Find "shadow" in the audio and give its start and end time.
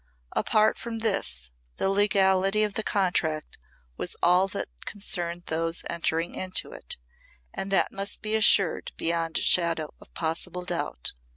9.37-9.93